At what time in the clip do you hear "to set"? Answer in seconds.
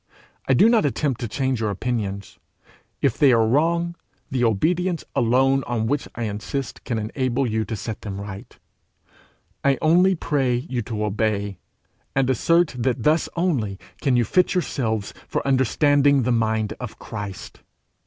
7.65-8.01